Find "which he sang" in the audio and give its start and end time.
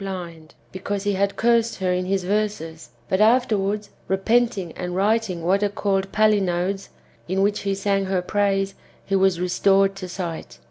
7.43-8.05